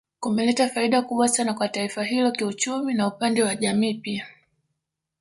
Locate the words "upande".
3.07-3.43